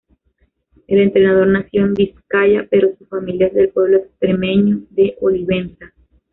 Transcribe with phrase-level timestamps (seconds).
[0.87, 5.93] El entrenador nació en Vizcaya, pero su familia es del pueblo extremeño de Olivenza.